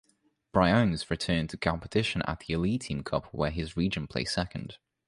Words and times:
Briones 0.51 1.11
returned 1.11 1.51
to 1.51 1.57
competition 1.57 2.23
at 2.23 2.39
the 2.39 2.55
Elite 2.55 2.81
Team 2.81 3.03
Cup 3.03 3.27
where 3.31 3.51
his 3.51 3.77
region 3.77 4.07
placed 4.07 4.33
second. 4.33 4.79